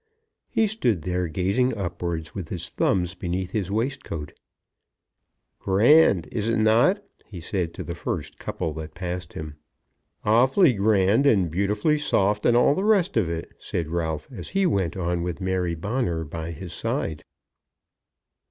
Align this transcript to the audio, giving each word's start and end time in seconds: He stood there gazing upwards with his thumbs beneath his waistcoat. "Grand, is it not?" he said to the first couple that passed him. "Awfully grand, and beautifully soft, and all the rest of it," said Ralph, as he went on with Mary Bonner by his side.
He 0.49 0.65
stood 0.65 1.03
there 1.03 1.27
gazing 1.27 1.77
upwards 1.77 2.33
with 2.33 2.49
his 2.49 2.69
thumbs 2.69 3.13
beneath 3.13 3.51
his 3.51 3.69
waistcoat. 3.69 4.33
"Grand, 5.59 6.25
is 6.31 6.49
it 6.49 6.57
not?" 6.57 7.03
he 7.27 7.39
said 7.39 7.71
to 7.75 7.83
the 7.83 7.93
first 7.93 8.39
couple 8.39 8.73
that 8.73 8.95
passed 8.95 9.33
him. 9.33 9.57
"Awfully 10.25 10.73
grand, 10.73 11.27
and 11.27 11.51
beautifully 11.51 11.99
soft, 11.99 12.47
and 12.47 12.57
all 12.57 12.73
the 12.73 12.83
rest 12.83 13.15
of 13.15 13.29
it," 13.29 13.51
said 13.59 13.89
Ralph, 13.91 14.27
as 14.31 14.49
he 14.49 14.65
went 14.65 14.97
on 14.97 15.21
with 15.21 15.39
Mary 15.39 15.75
Bonner 15.75 16.23
by 16.23 16.49
his 16.49 16.73
side. 16.73 17.23